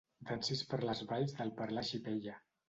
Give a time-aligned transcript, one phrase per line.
[0.27, 2.41] Dansis per les valls del parlar xipella.